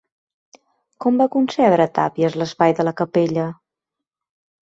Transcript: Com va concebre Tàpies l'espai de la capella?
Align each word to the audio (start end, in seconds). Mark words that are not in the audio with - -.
Com 1.05 1.19
va 1.23 1.27
concebre 1.35 1.85
Tàpies 1.99 2.39
l'espai 2.43 2.75
de 2.79 2.85
la 2.87 2.93
capella? 3.03 3.45